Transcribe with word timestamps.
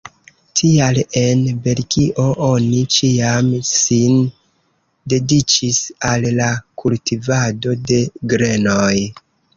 Tial 0.59 0.95
en 1.19 1.41
Belgio 1.67 2.25
oni 2.47 2.79
ĉiam 2.95 3.51
sin 3.73 4.17
dediĉis 5.15 5.83
al 6.13 6.29
la 6.41 6.49
kultivado 6.85 7.77
de 7.93 8.01
grenoj. 8.35 8.95